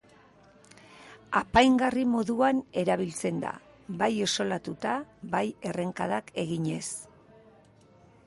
[1.39, 3.51] Apaingarri moduan erabiltzen da,
[4.01, 4.95] bai isolatuta
[5.35, 6.85] bai errenkadak eginez.